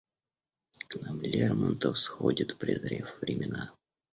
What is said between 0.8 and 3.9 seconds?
К нам Лермонтов сходит, презрев времена.